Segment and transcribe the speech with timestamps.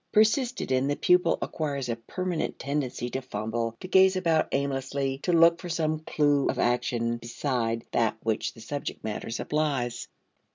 [0.11, 5.31] Persisted in, the pupil acquires a permanent tendency to fumble, to gaze about aimlessly, to
[5.31, 10.07] look for some clew of action beside that which the subject matter supplies.